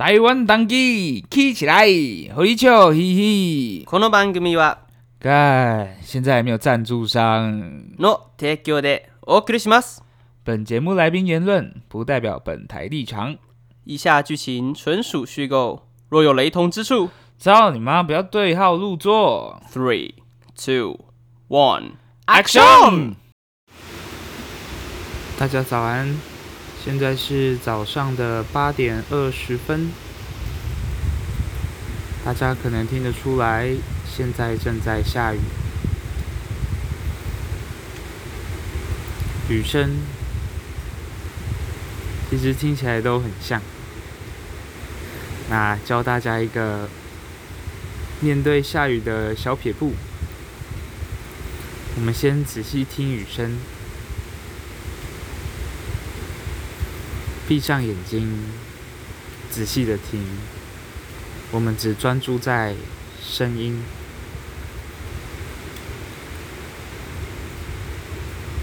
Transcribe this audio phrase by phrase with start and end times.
[0.00, 1.84] 台湾当机起起来，
[2.34, 3.84] 和你笑嘻嘻。
[3.84, 4.78] この番组は，
[5.20, 7.60] 干，现在还没有赞助商。
[7.98, 10.00] の提供でお送りします。
[10.42, 13.36] 本节目来宾言论不代表本台立场。
[13.84, 18.02] 以下剧情纯属虚构，若有雷同之处，操你妈！
[18.02, 19.62] 不要对号入座。
[19.70, 20.14] Three,
[20.56, 20.98] two,
[21.50, 21.90] one,
[22.24, 23.16] action！
[25.38, 26.16] 大家早安。
[26.82, 29.90] 现在是早上的八点二十分，
[32.24, 33.76] 大家可能听得出来，
[34.10, 35.38] 现在正在下雨，
[39.50, 39.98] 雨声
[42.30, 43.60] 其实听起来都很像。
[45.50, 46.88] 那教大家一个
[48.20, 49.92] 面对下雨的小撇步，
[51.96, 53.58] 我们先仔细听雨声。
[57.50, 58.30] 闭上眼睛，
[59.50, 60.24] 仔细的听。
[61.50, 62.76] 我们只专注在
[63.20, 63.82] 声音。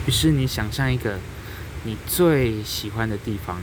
[0.05, 1.19] 于是你想象一个
[1.83, 3.61] 你最喜欢的地方。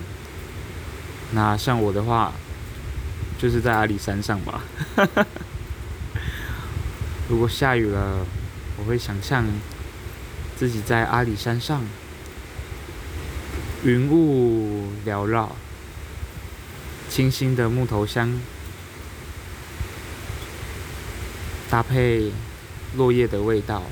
[1.33, 2.35] 那像我的话，
[3.39, 4.63] 就是在阿里山上吧。
[7.31, 8.27] 如果下雨了，
[8.77, 9.47] 我会想象
[10.55, 11.83] 自己在阿里山上。
[13.85, 15.55] 云雾缭绕，
[17.11, 18.41] 清新的木头香，
[21.69, 22.33] 搭配
[22.97, 23.83] 落叶的味道，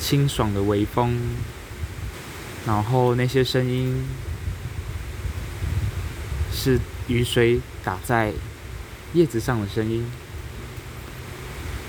[0.00, 1.16] 清爽的微风，
[2.66, 4.04] 然后那些声音
[6.52, 8.32] 是雨水打在
[9.12, 10.04] 叶子上的声音，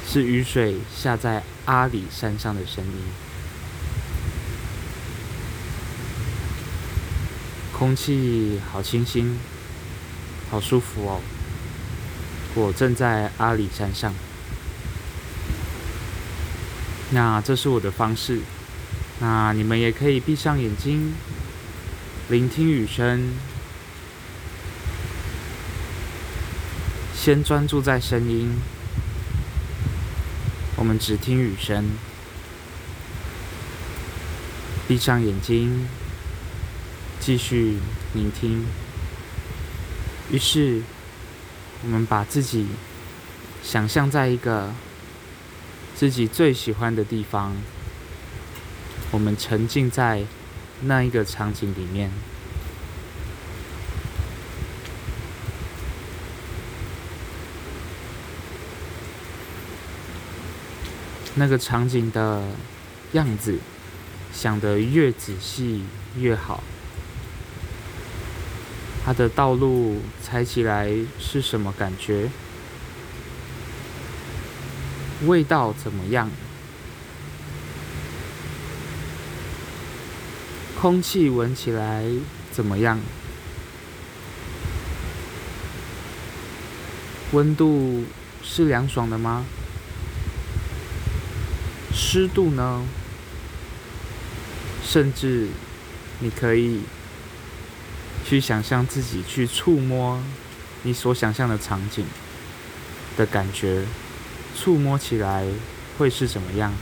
[0.08, 2.94] 是雨水下在阿里山上的声音。
[7.78, 9.38] 空气好清新，
[10.50, 11.22] 好舒服哦。
[12.56, 14.12] 我正在阿里山上，
[17.12, 18.40] 那这是我的方式。
[19.20, 21.14] 那你们也可以闭上眼睛，
[22.30, 23.34] 聆听雨声，
[27.14, 28.60] 先专注在声音。
[30.78, 31.92] 我们只听雨声，
[34.88, 35.88] 闭上眼睛。
[37.28, 37.76] 继续
[38.14, 38.66] 聆听。
[40.32, 40.82] 于是，
[41.84, 42.68] 我们把自己
[43.62, 44.72] 想象在一个
[45.94, 47.54] 自己最喜欢的地方，
[49.12, 50.24] 我们沉浸在
[50.84, 52.10] 那一个场景里面。
[61.36, 62.42] 那个场景的
[63.12, 63.60] 样子，
[64.32, 65.84] 想得越仔细
[66.18, 66.64] 越好。
[69.08, 72.30] 它的道路踩起来是什么感觉？
[75.26, 76.30] 味道怎么样？
[80.78, 82.04] 空气闻起来
[82.52, 83.00] 怎么样？
[87.32, 88.04] 温度
[88.44, 89.46] 是凉爽的吗？
[91.94, 92.84] 湿度呢？
[94.84, 95.48] 甚至
[96.20, 96.82] 你可以。
[98.28, 100.22] 去想象自己去触摸
[100.84, 102.06] 你所想象的场景
[103.16, 103.86] 的感觉，
[104.54, 105.46] 触摸起来
[105.98, 106.74] 会是怎么样？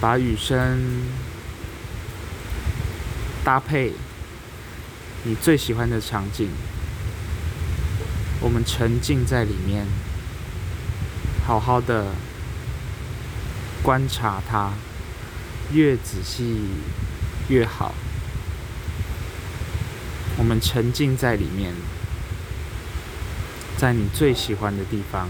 [0.00, 1.02] 把雨声
[3.42, 3.92] 搭配
[5.24, 6.48] 你最喜欢的场景，
[8.40, 9.84] 我们沉浸在里面，
[11.44, 12.12] 好好的
[13.82, 14.74] 观察它，
[15.72, 16.60] 越仔细
[17.48, 17.92] 越好。
[20.46, 21.74] 我们沉浸在里面，
[23.76, 25.28] 在你最喜欢的地方，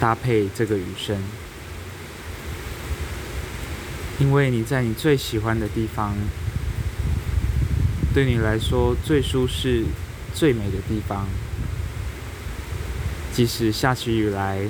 [0.00, 1.22] 搭配这个雨声，
[4.18, 6.14] 因为你在你最喜欢的地方，
[8.14, 9.84] 对你来说最舒适、
[10.34, 11.26] 最美的地方，
[13.34, 14.66] 即使下起雨来，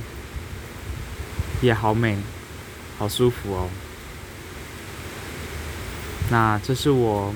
[1.63, 2.19] 也好美，
[2.99, 3.69] 好舒服哦。
[6.35, 7.33] 那这是我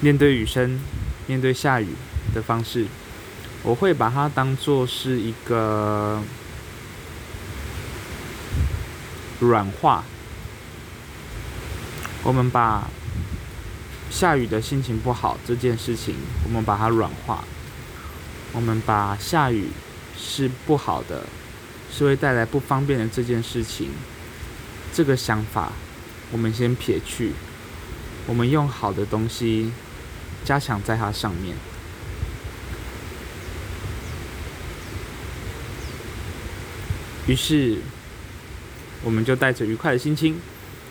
[0.00, 0.80] 面对雨声、
[1.26, 1.88] 面对下雨
[2.34, 2.86] 的方式。
[3.62, 6.22] 我会把它当做是一个
[9.38, 10.02] 软化。
[12.22, 12.88] 我们把
[14.10, 16.14] 下雨的心情不好这件事情，
[16.44, 17.44] 我们把它软化。
[18.52, 19.68] 我们把下雨
[20.16, 21.26] 是不好的，
[21.92, 23.90] 是会带来不方便的这件事情，
[24.90, 25.70] 这个想法，
[26.32, 27.34] 我们先撇去。
[28.26, 29.72] 我们用好的东西
[30.44, 31.54] 加强在它上面。
[37.26, 37.78] 于是，
[39.02, 40.38] 我们就带着愉快的心情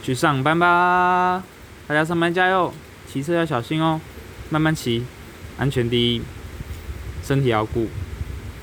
[0.01, 1.43] 去上班吧。
[1.87, 2.73] 大家上班加油，
[3.11, 4.01] 骑车要小心哦，
[4.49, 5.05] 慢慢骑，
[5.57, 6.21] 安全第一，
[7.23, 7.87] 身体要顾，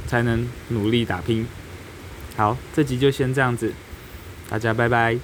[0.07, 1.47] 才能努力打拼。
[2.37, 3.73] 好，这集就先这样子，
[4.49, 5.17] 大家拜拜。